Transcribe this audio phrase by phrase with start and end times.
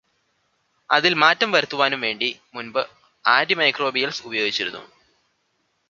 [0.89, 2.81] അതിൽ മാറ്റം വരുത്തുവാനും വേണ്ടി മുൻപ്
[3.25, 4.83] ആന്റിമൈക്രോബിയൽസ് ഉപയോഗിച്ചിരുന്നു.